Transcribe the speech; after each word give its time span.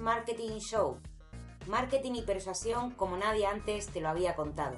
Marketing 0.00 0.58
Show. 0.58 0.98
Marketing 1.66 2.12
y 2.16 2.22
persuasión 2.22 2.90
como 2.90 3.16
nadie 3.16 3.46
antes 3.46 3.86
te 3.86 4.02
lo 4.02 4.10
había 4.10 4.36
contado. 4.36 4.76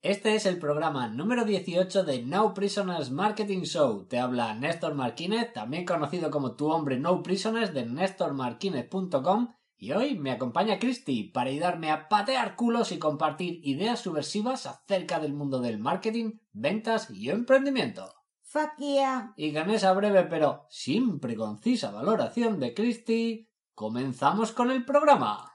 Este 0.00 0.36
es 0.36 0.46
el 0.46 0.58
programa 0.60 1.08
número 1.08 1.44
18 1.44 2.04
de 2.04 2.22
No 2.22 2.54
Prisoners 2.54 3.10
Marketing 3.10 3.62
Show. 3.62 4.04
Te 4.04 4.20
habla 4.20 4.54
Néstor 4.54 4.94
Marquínez, 4.94 5.52
también 5.52 5.84
conocido 5.84 6.30
como 6.30 6.54
tu 6.54 6.70
hombre 6.70 7.00
No 7.00 7.24
Prisoners 7.24 7.74
de 7.74 7.84
nestormarquínez.com 7.84 9.57
y 9.78 9.92
hoy 9.92 10.18
me 10.18 10.32
acompaña 10.32 10.80
Christy 10.80 11.24
para 11.24 11.50
ayudarme 11.50 11.90
a 11.90 12.08
patear 12.08 12.56
culos 12.56 12.90
y 12.90 12.98
compartir 12.98 13.60
ideas 13.62 14.00
subversivas 14.00 14.66
acerca 14.66 15.20
del 15.20 15.32
mundo 15.32 15.60
del 15.60 15.78
marketing, 15.78 16.38
ventas 16.52 17.08
y 17.10 17.30
emprendimiento. 17.30 18.12
Fuck 18.42 18.76
yeah. 18.78 19.34
Y 19.36 19.52
con 19.52 19.70
esa 19.70 19.92
breve 19.92 20.24
pero 20.24 20.66
siempre 20.68 21.36
concisa 21.36 21.92
valoración 21.92 22.58
de 22.58 22.74
Christy, 22.74 23.48
comenzamos 23.74 24.52
con 24.52 24.72
el 24.72 24.84
programa. 24.84 25.52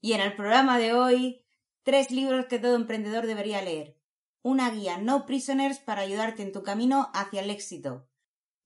Y 0.00 0.12
en 0.12 0.20
el 0.20 0.36
programa 0.36 0.78
de 0.78 0.94
hoy, 0.94 1.44
tres 1.82 2.12
libros 2.12 2.46
que 2.46 2.60
todo 2.60 2.76
emprendedor 2.76 3.26
debería 3.26 3.62
leer. 3.62 3.96
Una 4.42 4.70
guía 4.70 4.98
No 4.98 5.26
Prisoners 5.26 5.80
para 5.80 6.02
ayudarte 6.02 6.42
en 6.42 6.52
tu 6.52 6.62
camino 6.62 7.10
hacia 7.14 7.42
el 7.42 7.50
éxito. 7.50 8.09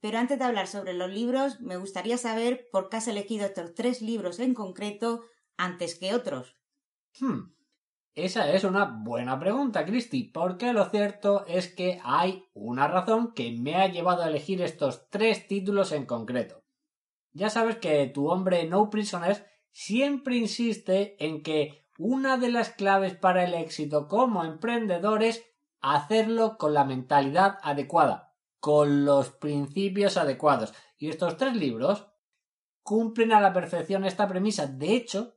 Pero 0.05 0.19
antes 0.19 0.39
de 0.39 0.45
hablar 0.45 0.67
sobre 0.67 0.93
los 0.93 1.11
libros, 1.11 1.63
me 1.63 1.79
gustaría 1.79 2.19
saber 2.19 2.69
por 2.71 2.91
qué 2.91 2.99
has 2.99 3.09
elegido 3.09 3.47
estos 3.47 3.75
tres 3.75 4.03
libros 4.03 4.39
en 4.39 4.53
concreto 4.53 5.23
antes 5.57 5.99
que 5.99 6.13
otros. 6.13 6.59
Hmm. 7.19 7.55
Esa 8.15 8.53
es 8.53 8.65
una 8.65 8.85
buena 8.85 9.41
pregunta, 9.41 9.87
Christy, 9.87 10.25
porque 10.25 10.75
lo 10.75 10.91
cierto 10.91 11.47
es 11.47 11.75
que 11.75 12.03
hay 12.05 12.45
una 12.53 12.87
razón 12.87 13.33
que 13.33 13.53
me 13.53 13.77
ha 13.77 13.87
llevado 13.87 14.23
a 14.23 14.29
elegir 14.29 14.61
estos 14.61 15.09
tres 15.09 15.49
títulos 15.49 15.91
en 15.91 16.05
concreto. 16.05 16.63
Ya 17.33 17.49
sabes 17.49 17.77
que 17.77 18.07
tu 18.09 18.29
hombre 18.29 18.67
No 18.67 18.91
Prisoners 18.91 19.43
siempre 19.73 20.37
insiste 20.37 21.17
en 21.25 21.43
que 21.43 21.89
una 21.97 22.37
de 22.37 22.51
las 22.51 22.69
claves 22.69 23.15
para 23.15 23.43
el 23.45 23.55
éxito 23.55 24.07
como 24.07 24.45
emprendedor 24.45 25.23
es 25.23 25.43
hacerlo 25.81 26.59
con 26.59 26.75
la 26.75 26.85
mentalidad 26.85 27.57
adecuada, 27.63 28.34
con 28.65 29.05
los 29.05 29.29
principios 29.29 30.17
adecuados. 30.17 30.73
Y 30.97 31.11
estos 31.11 31.37
tres 31.37 31.55
libros 31.55 32.07
cumplen 32.83 33.35
a 33.35 33.41
la 33.43 33.53
perfección 33.53 34.07
esta 34.07 34.27
premisa. 34.27 34.67
De 34.67 34.95
hecho, 34.95 35.35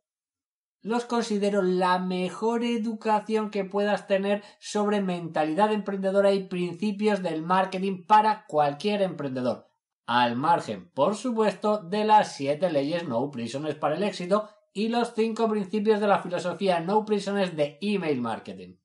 los 0.81 1.03
considero 1.03 1.61
la 1.61 1.99
mejor 1.99 2.63
educación 2.63 3.51
que 3.51 3.65
puedas 3.65 4.07
tener 4.07 4.45
sobre 4.61 5.01
mentalidad 5.01 5.73
emprendedora 5.73 6.31
y 6.31 6.47
principios 6.47 7.21
del 7.21 7.41
marketing 7.41 8.05
para 8.05 8.45
cualquier 8.45 9.01
emprendedor. 9.01 9.67
Al 10.05 10.37
margen, 10.37 10.89
por 10.91 11.17
supuesto, 11.17 11.79
de 11.79 12.05
las 12.05 12.33
siete 12.33 12.71
leyes 12.71 13.05
no 13.09 13.29
prisoners 13.29 13.75
para 13.75 13.97
el 13.97 14.03
éxito 14.03 14.47
y 14.71 14.87
los 14.87 15.13
cinco 15.13 15.49
principios 15.49 15.99
de 15.99 16.07
la 16.07 16.21
filosofía 16.21 16.79
no 16.79 17.03
prisoners 17.03 17.57
de 17.57 17.77
email 17.81 18.21
marketing. 18.21 18.77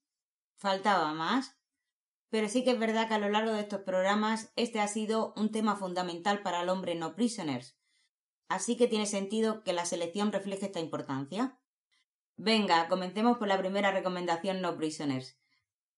Faltaba 0.56 1.14
más. 1.14 1.61
Pero 2.32 2.48
sí 2.48 2.64
que 2.64 2.70
es 2.70 2.78
verdad 2.78 3.08
que 3.08 3.14
a 3.14 3.18
lo 3.18 3.28
largo 3.28 3.52
de 3.52 3.60
estos 3.60 3.82
programas 3.82 4.54
este 4.56 4.80
ha 4.80 4.88
sido 4.88 5.34
un 5.36 5.52
tema 5.52 5.76
fundamental 5.76 6.40
para 6.40 6.62
el 6.62 6.70
hombre 6.70 6.94
no 6.94 7.14
prisoners. 7.14 7.78
Así 8.48 8.78
que 8.78 8.88
tiene 8.88 9.04
sentido 9.04 9.62
que 9.62 9.74
la 9.74 9.84
selección 9.84 10.32
refleje 10.32 10.64
esta 10.64 10.80
importancia. 10.80 11.60
Venga, 12.38 12.88
comencemos 12.88 13.36
por 13.36 13.48
la 13.48 13.58
primera 13.58 13.90
recomendación 13.92 14.62
no 14.62 14.78
prisoners. 14.78 15.38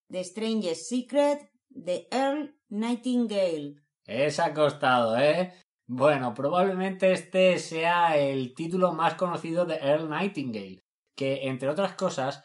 The 0.09 0.25
Strangest 0.25 0.89
Secret 0.89 1.53
de 1.69 2.09
Earl 2.11 2.59
Nightingale. 2.69 3.77
Es 4.05 4.41
acostado, 4.41 5.17
¿eh? 5.17 5.55
Bueno, 5.87 6.35
probablemente 6.35 7.13
este 7.13 7.61
sea 7.61 8.19
el 8.19 8.57
título 8.57 8.93
más 8.93 9.15
conocido 9.15 9.67
de 9.67 9.77
Earl 9.77 10.11
Nightingale, 10.11 10.85
que, 11.15 11.47
entre 11.47 11.69
otras 11.69 11.95
cosas, 11.95 12.43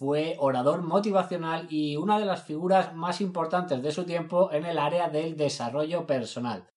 fue 0.00 0.34
orador 0.38 0.80
motivacional 0.80 1.66
y 1.68 1.96
una 1.96 2.18
de 2.18 2.24
las 2.24 2.44
figuras 2.44 2.94
más 2.94 3.20
importantes 3.20 3.82
de 3.82 3.92
su 3.92 4.04
tiempo 4.04 4.50
en 4.50 4.64
el 4.64 4.78
área 4.78 5.10
del 5.10 5.36
desarrollo 5.36 6.06
personal. 6.06 6.72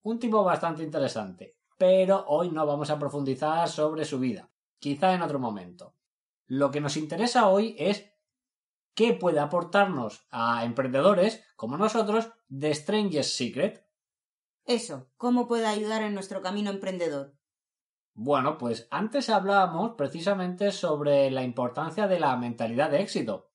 Un 0.00 0.18
tipo 0.18 0.42
bastante 0.42 0.82
interesante, 0.82 1.58
pero 1.76 2.24
hoy 2.28 2.50
no 2.50 2.64
vamos 2.64 2.88
a 2.88 2.98
profundizar 2.98 3.68
sobre 3.68 4.06
su 4.06 4.18
vida, 4.18 4.48
quizá 4.78 5.12
en 5.12 5.20
otro 5.20 5.38
momento. 5.38 5.96
Lo 6.46 6.70
que 6.70 6.80
nos 6.80 6.96
interesa 6.96 7.46
hoy 7.50 7.76
es 7.78 8.10
qué 8.94 9.12
puede 9.12 9.40
aportarnos 9.40 10.26
a 10.30 10.64
emprendedores 10.64 11.44
como 11.56 11.76
nosotros 11.76 12.30
de 12.48 12.74
Stranger's 12.74 13.36
Secret. 13.36 13.86
Eso, 14.64 15.10
¿cómo 15.18 15.46
puede 15.46 15.66
ayudar 15.66 16.00
en 16.00 16.14
nuestro 16.14 16.40
camino 16.40 16.70
emprendedor? 16.70 17.35
Bueno, 18.18 18.56
pues 18.56 18.88
antes 18.90 19.28
hablábamos 19.28 19.92
precisamente 19.94 20.72
sobre 20.72 21.30
la 21.30 21.42
importancia 21.42 22.08
de 22.08 22.18
la 22.18 22.34
mentalidad 22.38 22.90
de 22.90 23.02
éxito. 23.02 23.50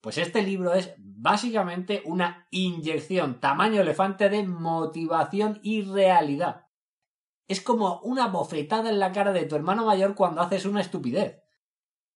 Pues 0.00 0.16
este 0.16 0.42
libro 0.42 0.72
es 0.72 0.94
básicamente 0.96 2.02
una 2.06 2.48
inyección 2.50 3.38
tamaño 3.38 3.82
elefante 3.82 4.30
de 4.30 4.44
motivación 4.44 5.60
y 5.62 5.82
realidad. 5.82 6.68
Es 7.46 7.60
como 7.60 8.00
una 8.00 8.28
bofetada 8.28 8.88
en 8.88 8.98
la 8.98 9.12
cara 9.12 9.34
de 9.34 9.44
tu 9.44 9.56
hermano 9.56 9.84
mayor 9.84 10.14
cuando 10.14 10.40
haces 10.40 10.64
una 10.64 10.80
estupidez. 10.80 11.42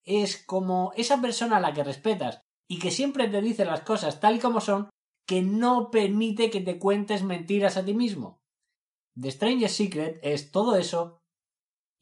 Es 0.03 0.43
como 0.47 0.93
esa 0.97 1.21
persona 1.21 1.59
a 1.59 1.61
la 1.61 1.75
que 1.75 1.85
respetas 1.85 2.41
y 2.67 2.79
que 2.79 2.91
siempre 2.91 3.29
te 3.29 3.43
dice 3.43 3.67
las 3.67 3.83
cosas 3.83 4.19
tal 4.19 4.37
y 4.37 4.39
como 4.39 4.63
son, 4.63 4.89
que 5.27 5.43
no 5.43 5.91
permite 5.91 6.49
que 6.49 6.63
te 6.63 6.79
cuentes 6.79 7.23
mentiras 7.23 7.77
a 7.77 7.85
ti 7.85 7.93
mismo. 7.93 8.41
The 9.21 9.31
Stranger's 9.31 9.73
Secret 9.73 10.21
es 10.23 10.51
todo 10.51 10.77
eso 10.77 11.21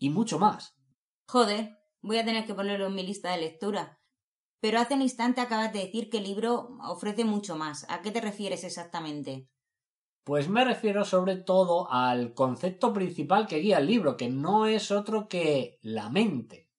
y 0.05 0.11
mucho 0.11 0.39
más. 0.39 0.77
Joder, 1.31 1.79
voy 2.03 2.19
a 2.19 2.25
tener 2.27 2.45
que 2.45 2.55
ponerlo 2.55 2.89
en 2.89 2.95
mi 2.95 3.03
lista 3.03 3.33
de 3.33 3.39
lectura. 3.39 3.99
Pero 4.61 4.79
hace 4.79 4.95
un 4.95 5.03
instante 5.03 5.41
acabas 5.41 5.73
de 5.73 5.79
decir 5.81 6.11
que 6.11 6.19
el 6.19 6.25
libro 6.25 6.77
ofrece 6.83 7.25
mucho 7.25 7.57
más. 7.57 7.87
¿A 7.89 8.03
qué 8.03 8.11
te 8.11 8.21
refieres 8.21 8.65
exactamente? 8.65 9.49
Pues 10.23 10.49
me 10.51 10.63
refiero 10.63 11.07
sobre 11.07 11.37
todo 11.37 11.91
al 11.91 12.35
concepto 12.35 12.93
principal 12.93 13.47
que 13.47 13.61
guía 13.61 13.79
el 13.79 13.87
libro, 13.87 14.19
que 14.19 14.29
no 14.29 14.67
es 14.67 14.91
otro 14.91 15.27
que 15.27 15.79
la 15.81 16.11
mente. 16.11 16.71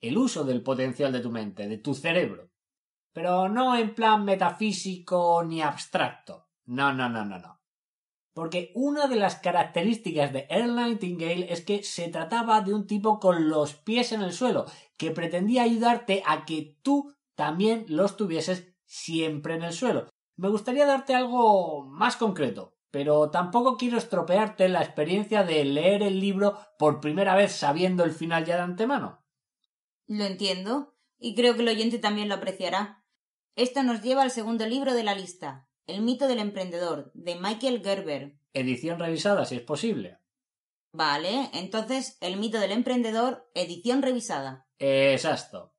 El 0.00 0.18
uso 0.18 0.44
del 0.44 0.62
potencial 0.62 1.10
de 1.10 1.20
tu 1.20 1.30
mente, 1.30 1.68
de 1.68 1.78
tu 1.78 1.94
cerebro. 1.94 2.50
Pero 3.14 3.48
no 3.48 3.76
en 3.76 3.94
plan 3.94 4.26
metafísico 4.26 5.42
ni 5.42 5.62
abstracto. 5.62 6.48
No, 6.66 6.92
no, 6.92 7.08
no, 7.08 7.24
no, 7.24 7.38
no. 7.38 7.57
Porque 8.32 8.70
una 8.74 9.08
de 9.08 9.16
las 9.16 9.36
características 9.36 10.32
de 10.32 10.46
Earl 10.48 10.76
Nightingale 10.76 11.52
es 11.52 11.62
que 11.62 11.82
se 11.82 12.08
trataba 12.08 12.60
de 12.60 12.72
un 12.72 12.86
tipo 12.86 13.18
con 13.18 13.48
los 13.48 13.74
pies 13.74 14.12
en 14.12 14.22
el 14.22 14.32
suelo, 14.32 14.66
que 14.96 15.10
pretendía 15.10 15.62
ayudarte 15.62 16.22
a 16.24 16.44
que 16.44 16.76
tú 16.82 17.14
también 17.34 17.84
los 17.88 18.16
tuvieses 18.16 18.74
siempre 18.84 19.54
en 19.54 19.62
el 19.62 19.72
suelo. 19.72 20.08
Me 20.36 20.48
gustaría 20.48 20.86
darte 20.86 21.14
algo 21.14 21.84
más 21.84 22.16
concreto, 22.16 22.76
pero 22.90 23.30
tampoco 23.30 23.76
quiero 23.76 23.98
estropearte 23.98 24.68
la 24.68 24.82
experiencia 24.82 25.42
de 25.42 25.64
leer 25.64 26.02
el 26.02 26.20
libro 26.20 26.58
por 26.78 27.00
primera 27.00 27.34
vez 27.34 27.52
sabiendo 27.52 28.04
el 28.04 28.12
final 28.12 28.44
ya 28.44 28.56
de 28.56 28.62
antemano. 28.62 29.24
Lo 30.06 30.24
entiendo, 30.24 30.96
y 31.18 31.34
creo 31.34 31.54
que 31.54 31.62
el 31.62 31.68
oyente 31.68 31.98
también 31.98 32.28
lo 32.28 32.36
apreciará. 32.36 33.04
Esto 33.56 33.82
nos 33.82 34.02
lleva 34.02 34.22
al 34.22 34.30
segundo 34.30 34.66
libro 34.66 34.94
de 34.94 35.02
la 35.02 35.14
lista, 35.14 35.67
El 35.88 36.02
mito 36.02 36.28
del 36.28 36.38
emprendedor, 36.38 37.10
de 37.14 37.36
Michael 37.36 37.82
Gerber. 37.82 38.38
Edición 38.52 38.98
revisada, 38.98 39.46
si 39.46 39.56
es 39.56 39.62
posible. 39.62 40.18
Vale, 40.92 41.48
entonces 41.54 42.18
El 42.20 42.36
mito 42.36 42.60
del 42.60 42.72
emprendedor, 42.72 43.50
edición 43.54 44.02
revisada. 44.02 44.68
Exacto. 44.78 45.72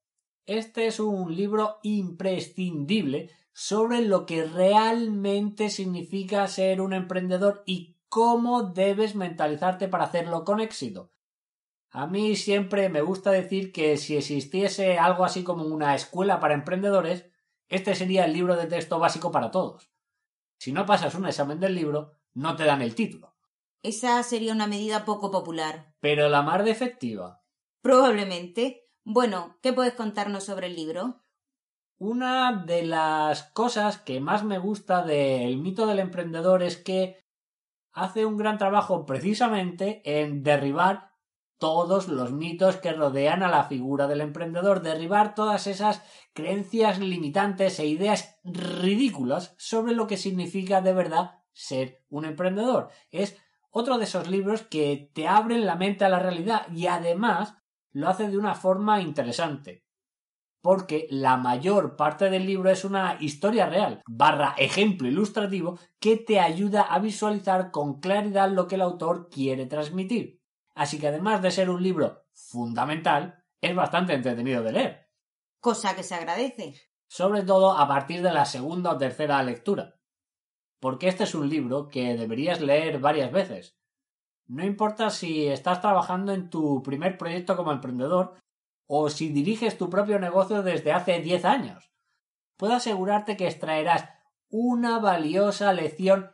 Este 0.47 0.87
es 0.87 0.99
un 0.99 1.35
libro 1.35 1.77
imprescindible 1.83 3.29
sobre 3.53 4.01
lo 4.01 4.25
que 4.25 4.45
realmente 4.45 5.69
significa 5.69 6.47
ser 6.47 6.81
un 6.81 6.93
emprendedor 6.93 7.61
y 7.67 7.99
cómo 8.09 8.63
debes 8.63 9.13
mentalizarte 9.13 9.89
para 9.89 10.05
hacerlo 10.05 10.43
con 10.43 10.59
éxito. 10.59 11.13
A 11.91 12.07
mí 12.07 12.35
siempre 12.35 12.89
me 12.89 13.01
gusta 13.01 13.29
decir 13.29 13.71
que 13.71 13.95
si 13.97 14.17
existiese 14.17 14.97
algo 14.97 15.23
así 15.23 15.43
como 15.43 15.65
una 15.65 15.93
escuela 15.93 16.39
para 16.39 16.55
emprendedores, 16.55 17.29
este 17.67 17.93
sería 17.93 18.25
el 18.25 18.33
libro 18.33 18.55
de 18.55 18.65
texto 18.65 18.97
básico 18.97 19.31
para 19.31 19.51
todos. 19.51 19.91
Si 20.59 20.73
no 20.73 20.85
pasas 20.85 21.15
un 21.15 21.25
examen 21.25 21.59
del 21.61 21.73
libro, 21.73 22.17
no 22.33 22.57
te 22.57 22.65
dan 22.65 22.81
el 22.81 22.93
título. 22.93 23.33
Esa 23.81 24.21
sería 24.23 24.51
una 24.51 24.67
medida 24.67 25.05
poco 25.05 25.31
popular. 25.31 25.95
Pero 26.01 26.27
la 26.27 26.41
más 26.41 26.65
de 26.65 26.71
efectiva. 26.71 27.45
Probablemente. 27.81 28.89
Bueno, 29.05 29.57
¿qué 29.61 29.71
puedes 29.71 29.93
contarnos 29.93 30.43
sobre 30.43 30.67
el 30.67 30.75
libro? 30.75 31.23
Una 31.97 32.63
de 32.65 32.83
las 32.83 33.43
cosas 33.43 33.99
que 33.99 34.19
más 34.19 34.43
me 34.43 34.59
gusta 34.59 35.01
del 35.01 35.57
mito 35.57 35.87
del 35.87 35.99
emprendedor 35.99 36.61
es 36.61 36.75
que 36.75 37.23
hace 37.93 38.25
un 38.25 38.35
gran 38.35 38.57
trabajo 38.57 39.05
precisamente 39.05 40.01
en 40.03 40.43
derribar 40.43 41.08
todos 41.59 42.07
los 42.07 42.31
mitos 42.31 42.77
que 42.77 42.93
rodean 42.93 43.43
a 43.43 43.49
la 43.49 43.65
figura 43.65 44.07
del 44.07 44.21
emprendedor, 44.21 44.81
derribar 44.81 45.35
todas 45.35 45.67
esas 45.67 46.01
creencias 46.33 46.99
limitantes 46.99 47.79
e 47.79 47.85
ideas 47.85 48.39
ridículas 48.43 49.53
sobre 49.57 49.93
lo 49.93 50.07
que 50.07 50.17
significa 50.17 50.81
de 50.81 50.93
verdad 50.93 51.41
ser 51.53 52.05
un 52.09 52.25
emprendedor. 52.25 52.89
Es 53.11 53.37
otro 53.71 53.97
de 53.97 54.05
esos 54.05 54.29
libros 54.29 54.63
que 54.63 55.11
te 55.13 55.27
abren 55.27 55.65
la 55.65 55.75
mente 55.75 56.05
a 56.05 56.09
la 56.09 56.19
realidad 56.19 56.65
y 56.73 56.87
además 56.87 57.57
lo 57.91 58.07
hace 58.07 58.29
de 58.29 58.37
una 58.37 58.55
forma 58.55 59.01
interesante. 59.01 59.85
Porque 60.61 61.07
la 61.09 61.37
mayor 61.37 61.95
parte 61.95 62.29
del 62.29 62.45
libro 62.45 62.69
es 62.69 62.83
una 62.83 63.17
historia 63.19 63.67
real, 63.67 64.01
barra 64.07 64.55
ejemplo 64.57 65.07
ilustrativo, 65.07 65.79
que 65.99 66.17
te 66.17 66.39
ayuda 66.39 66.81
a 66.81 66.99
visualizar 66.99 67.71
con 67.71 67.99
claridad 67.99 68.49
lo 68.49 68.67
que 68.67 68.75
el 68.75 68.81
autor 68.81 69.29
quiere 69.29 69.65
transmitir. 69.65 70.38
Así 70.79 70.97
que 70.97 71.09
además 71.09 71.41
de 71.41 71.51
ser 71.51 71.69
un 71.69 71.83
libro 71.83 72.23
fundamental, 72.31 73.43
es 73.59 73.75
bastante 73.75 74.13
entretenido 74.13 74.63
de 74.63 74.71
leer. 74.71 75.09
Cosa 75.59 75.93
que 75.93 76.03
se 76.03 76.15
agradece. 76.15 76.79
Sobre 77.09 77.43
todo 77.43 77.77
a 77.77 77.85
partir 77.85 78.21
de 78.21 78.31
la 78.31 78.45
segunda 78.45 78.91
o 78.91 78.97
tercera 78.97 79.43
lectura. 79.43 79.99
Porque 80.79 81.09
este 81.09 81.25
es 81.25 81.35
un 81.35 81.49
libro 81.49 81.89
que 81.89 82.15
deberías 82.15 82.61
leer 82.61 82.99
varias 82.99 83.29
veces, 83.29 83.77
no 84.47 84.63
importa 84.63 85.09
si 85.09 85.47
estás 85.47 85.81
trabajando 85.81 86.33
en 86.33 86.49
tu 86.49 86.81
primer 86.81 87.17
proyecto 87.17 87.57
como 87.57 87.73
emprendedor 87.73 88.39
o 88.87 89.09
si 89.09 89.29
diriges 89.29 89.77
tu 89.77 89.89
propio 89.89 90.17
negocio 90.17 90.63
desde 90.63 90.93
hace 90.93 91.19
10 91.19 91.43
años. 91.43 91.91
Puedo 92.57 92.73
asegurarte 92.75 93.35
que 93.35 93.47
extraerás 93.47 94.09
una 94.49 94.97
valiosa 94.99 95.73
lección 95.73 96.31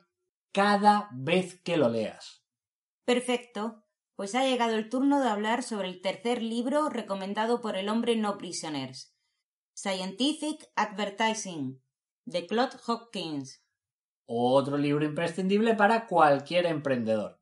cada 0.53 1.09
vez 1.11 1.59
que 1.63 1.77
lo 1.77 1.89
leas. 1.89 2.45
Perfecto. 3.05 3.84
Pues 4.15 4.33
ha 4.33 4.45
llegado 4.45 4.75
el 4.75 4.89
turno 4.89 5.21
de 5.21 5.29
hablar 5.29 5.61
sobre 5.61 5.89
el 5.89 6.01
tercer 6.01 6.41
libro 6.41 6.89
recomendado 6.89 7.59
por 7.59 7.75
el 7.75 7.89
hombre 7.89 8.15
no 8.15 8.37
prisoners. 8.37 9.13
Scientific 9.75 10.71
Advertising, 10.75 11.81
de 12.25 12.47
Claude 12.47 12.77
Hopkins. 12.87 13.61
Otro 14.25 14.77
libro 14.77 15.03
imprescindible 15.03 15.75
para 15.75 16.07
cualquier 16.07 16.65
emprendedor. 16.65 17.41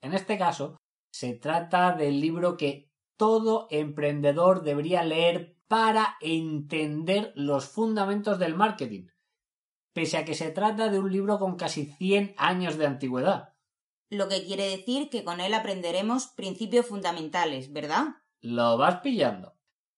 En 0.00 0.12
este 0.12 0.36
caso, 0.36 0.76
se 1.12 1.34
trata 1.34 1.92
del 1.92 2.20
libro 2.20 2.56
que 2.56 2.90
todo 3.16 3.68
emprendedor 3.70 4.62
debería 4.62 5.04
leer 5.04 5.56
para 5.68 6.16
entender 6.20 7.32
los 7.36 7.68
fundamentos 7.68 8.40
del 8.40 8.56
marketing, 8.56 9.06
pese 9.94 10.16
a 10.16 10.24
que 10.24 10.34
se 10.34 10.50
trata 10.50 10.88
de 10.90 10.98
un 10.98 11.12
libro 11.12 11.38
con 11.38 11.56
casi 11.56 11.86
100 11.86 12.34
años 12.36 12.76
de 12.76 12.86
antigüedad. 12.86 13.51
Lo 14.12 14.28
que 14.28 14.44
quiere 14.44 14.68
decir 14.68 15.08
que 15.08 15.24
con 15.24 15.40
él 15.40 15.54
aprenderemos 15.54 16.26
principios 16.26 16.84
fundamentales, 16.84 17.72
¿verdad? 17.72 18.08
Lo 18.42 18.76
vas 18.76 19.00
pillando. 19.00 19.54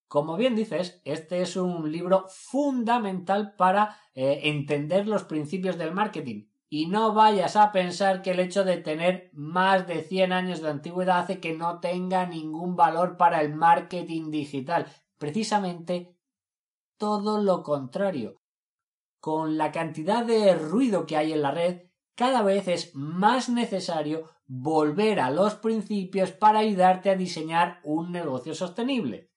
Como 0.06 0.36
bien 0.36 0.54
dices, 0.54 1.00
este 1.04 1.42
es 1.42 1.56
un 1.56 1.90
libro 1.90 2.26
fundamental 2.28 3.56
para 3.56 3.98
eh, 4.14 4.42
entender 4.44 5.08
los 5.08 5.24
principios 5.24 5.78
del 5.78 5.90
marketing, 5.90 6.46
y 6.68 6.86
no 6.86 7.12
vayas 7.12 7.56
a 7.56 7.72
pensar 7.72 8.22
que 8.22 8.30
el 8.30 8.38
hecho 8.38 8.62
de 8.62 8.76
tener 8.76 9.30
más 9.32 9.88
de 9.88 10.04
100 10.04 10.32
años 10.32 10.62
de 10.62 10.70
antigüedad 10.70 11.18
hace 11.18 11.40
que 11.40 11.52
no 11.52 11.80
tenga 11.80 12.24
ningún 12.24 12.76
valor 12.76 13.16
para 13.16 13.40
el 13.40 13.52
marketing 13.52 14.30
digital. 14.30 14.86
Precisamente 15.18 16.16
todo 16.98 17.42
lo 17.42 17.64
contrario. 17.64 18.40
Con 19.18 19.58
la 19.58 19.72
cantidad 19.72 20.24
de 20.24 20.54
ruido 20.54 21.04
que 21.04 21.16
hay 21.16 21.32
en 21.32 21.42
la 21.42 21.50
red, 21.50 21.88
cada 22.14 22.42
vez 22.42 22.68
es 22.68 22.94
más 22.94 23.48
necesario 23.48 24.30
volver 24.46 25.20
a 25.20 25.30
los 25.30 25.54
principios 25.54 26.32
para 26.32 26.60
ayudarte 26.60 27.10
a 27.10 27.16
diseñar 27.16 27.80
un 27.82 28.12
negocio 28.12 28.54
sostenible. 28.54 29.30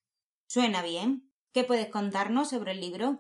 Suena 0.48 0.82
bien. 0.82 1.32
¿Qué 1.54 1.64
puedes 1.64 1.88
contarnos 1.88 2.50
sobre 2.50 2.74
el 2.74 2.82
libro? 2.82 3.20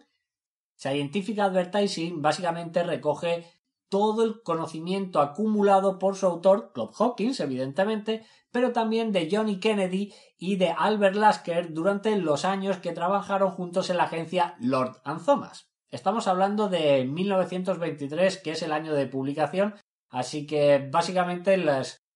Scientific 0.76 1.40
Advertising 1.40 2.22
básicamente 2.22 2.84
recoge 2.84 3.46
todo 3.90 4.24
el 4.24 4.42
conocimiento 4.44 5.22
acumulado 5.22 5.98
por 5.98 6.16
su 6.16 6.28
autor, 6.28 6.72
Club 6.74 6.94
Hawkins, 6.98 7.40
evidentemente, 7.40 8.26
pero 8.52 8.74
también 8.74 9.12
de 9.12 9.30
Johnny 9.32 9.60
Kennedy 9.60 10.14
y 10.38 10.58
de 10.58 10.72
Albert 10.72 11.16
Lasker 11.16 11.74
durante 11.74 12.16
los 12.18 12.46
años 12.46 12.78
que 12.78 12.92
trabajaron 12.92 13.52
juntos 13.52 13.90
en 13.90 13.98
la 13.98 14.04
agencia 14.04 14.56
Lord 14.60 15.02
and 15.04 15.26
Thomas. 15.26 15.67
Estamos 15.90 16.28
hablando 16.28 16.68
de 16.68 17.06
1923, 17.06 18.38
que 18.40 18.52
es 18.52 18.62
el 18.62 18.74
año 18.74 18.94
de 18.94 19.08
publicación, 19.08 19.76
así 20.10 20.46
que 20.46 20.86
básicamente 20.92 21.58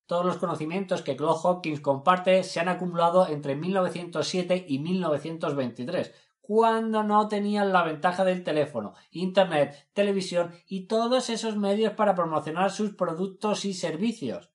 todos 0.06 0.26
los 0.26 0.38
conocimientos 0.38 1.02
que 1.02 1.16
Claude 1.16 1.40
Hawkins 1.42 1.80
comparte 1.80 2.44
se 2.44 2.60
han 2.60 2.68
acumulado 2.68 3.28
entre 3.30 3.56
1907 3.56 4.66
y 4.68 4.80
1923, 4.80 6.14
cuando 6.42 7.04
no 7.04 7.30
tenían 7.30 7.72
la 7.72 7.84
ventaja 7.84 8.26
del 8.26 8.44
teléfono, 8.44 8.94
Internet, 9.10 9.88
televisión 9.94 10.52
y 10.68 10.88
todos 10.88 11.30
esos 11.30 11.56
medios 11.56 11.94
para 11.94 12.14
promocionar 12.14 12.72
sus 12.72 12.94
productos 12.94 13.64
y 13.64 13.74
servicios. 13.74 14.52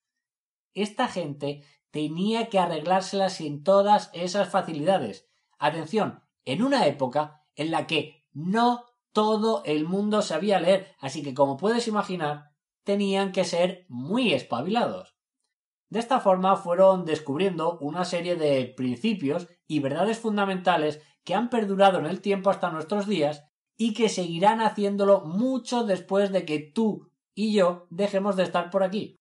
Esta 0.74 1.08
gente 1.08 1.62
tenía 1.90 2.50
que 2.50 2.58
arreglárselas 2.58 3.32
sin 3.32 3.64
todas 3.64 4.10
esas 4.12 4.50
facilidades. 4.50 5.26
Atención, 5.58 6.22
en 6.44 6.62
una 6.62 6.86
época 6.86 7.46
en 7.54 7.70
la 7.70 7.86
que 7.86 8.26
no 8.34 8.84
todo 9.16 9.62
el 9.64 9.86
mundo 9.86 10.20
sabía 10.20 10.60
leer, 10.60 10.94
así 11.00 11.22
que 11.22 11.32
como 11.32 11.56
puedes 11.56 11.88
imaginar, 11.88 12.50
tenían 12.84 13.32
que 13.32 13.44
ser 13.44 13.86
muy 13.88 14.34
espabilados. 14.34 15.16
De 15.88 16.00
esta 16.00 16.20
forma 16.20 16.54
fueron 16.56 17.06
descubriendo 17.06 17.78
una 17.78 18.04
serie 18.04 18.36
de 18.36 18.74
principios 18.76 19.48
y 19.66 19.80
verdades 19.80 20.18
fundamentales 20.18 21.00
que 21.24 21.34
han 21.34 21.48
perdurado 21.48 21.98
en 21.98 22.04
el 22.04 22.20
tiempo 22.20 22.50
hasta 22.50 22.70
nuestros 22.70 23.06
días 23.06 23.44
y 23.78 23.94
que 23.94 24.10
seguirán 24.10 24.60
haciéndolo 24.60 25.22
mucho 25.22 25.84
después 25.84 26.30
de 26.30 26.44
que 26.44 26.58
tú 26.58 27.10
y 27.34 27.54
yo 27.54 27.86
dejemos 27.88 28.36
de 28.36 28.42
estar 28.42 28.68
por 28.68 28.82
aquí. 28.82 29.18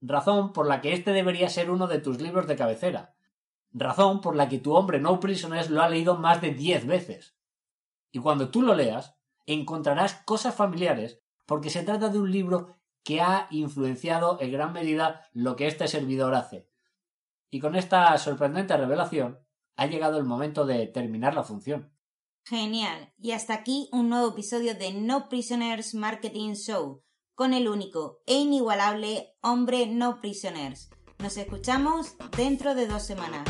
Razón 0.00 0.54
por 0.54 0.66
la 0.66 0.80
que 0.80 0.94
este 0.94 1.12
debería 1.12 1.50
ser 1.50 1.70
uno 1.70 1.88
de 1.88 1.98
tus 1.98 2.22
libros 2.22 2.46
de 2.46 2.56
cabecera. 2.56 3.14
Razón 3.70 4.22
por 4.22 4.34
la 4.34 4.48
que 4.48 4.60
tu 4.60 4.72
hombre 4.72 4.98
No 4.98 5.20
Prisoners 5.20 5.68
lo 5.68 5.82
ha 5.82 5.90
leído 5.90 6.16
más 6.16 6.40
de 6.40 6.54
diez 6.54 6.86
veces. 6.86 7.36
Y 8.12 8.18
cuando 8.18 8.50
tú 8.50 8.62
lo 8.62 8.74
leas, 8.74 9.14
encontrarás 9.46 10.22
cosas 10.24 10.54
familiares 10.54 11.20
porque 11.46 11.70
se 11.70 11.82
trata 11.82 12.08
de 12.08 12.18
un 12.18 12.30
libro 12.30 12.76
que 13.02 13.20
ha 13.20 13.48
influenciado 13.50 14.38
en 14.40 14.52
gran 14.52 14.72
medida 14.72 15.28
lo 15.32 15.56
que 15.56 15.66
este 15.66 15.88
servidor 15.88 16.34
hace. 16.34 16.68
Y 17.50 17.60
con 17.60 17.74
esta 17.74 18.16
sorprendente 18.18 18.76
revelación, 18.76 19.40
ha 19.76 19.86
llegado 19.86 20.18
el 20.18 20.24
momento 20.24 20.66
de 20.66 20.86
terminar 20.86 21.34
la 21.34 21.42
función. 21.42 21.92
Genial. 22.44 23.12
Y 23.18 23.32
hasta 23.32 23.54
aquí 23.54 23.88
un 23.92 24.08
nuevo 24.08 24.28
episodio 24.28 24.74
de 24.74 24.92
No 24.92 25.28
Prisoners 25.28 25.94
Marketing 25.94 26.54
Show 26.54 27.02
con 27.34 27.54
el 27.54 27.68
único 27.68 28.22
e 28.26 28.34
inigualable 28.34 29.34
hombre 29.40 29.86
No 29.86 30.20
Prisoners. 30.20 30.90
Nos 31.18 31.36
escuchamos 31.36 32.16
dentro 32.36 32.74
de 32.74 32.86
dos 32.86 33.02
semanas. 33.02 33.48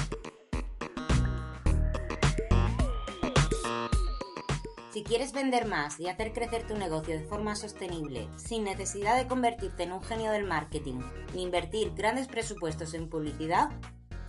Si 5.00 5.04
quieres 5.04 5.32
vender 5.32 5.66
más 5.66 5.98
y 5.98 6.08
hacer 6.08 6.34
crecer 6.34 6.66
tu 6.66 6.76
negocio 6.76 7.18
de 7.18 7.24
forma 7.24 7.56
sostenible, 7.56 8.28
sin 8.36 8.64
necesidad 8.64 9.16
de 9.16 9.26
convertirte 9.26 9.84
en 9.84 9.92
un 9.92 10.02
genio 10.02 10.30
del 10.30 10.44
marketing 10.44 11.00
ni 11.34 11.42
invertir 11.42 11.94
grandes 11.94 12.28
presupuestos 12.28 12.92
en 12.92 13.08
publicidad, 13.08 13.70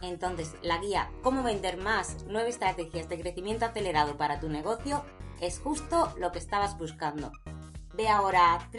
entonces, 0.02 0.56
la 0.62 0.78
guía 0.78 1.12
Cómo 1.24 1.44
vender 1.44 1.76
más, 1.76 2.24
nueve 2.30 2.48
estrategias 2.48 3.10
de 3.10 3.20
crecimiento 3.20 3.66
acelerado 3.66 4.16
para 4.16 4.40
tu 4.40 4.48
negocio 4.48 5.04
es 5.42 5.60
justo 5.60 6.14
lo 6.18 6.32
que 6.32 6.40
estabas 6.40 6.78
buscando. 6.78 7.34
Ve 7.94 8.08
ahora 8.08 8.54
a 8.54 8.70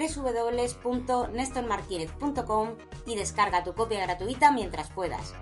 y 3.04 3.16
descarga 3.16 3.64
tu 3.64 3.75
copia 3.75 4.00
gratuita 4.00 4.50
mientras 4.50 4.88
puedas. 4.88 5.34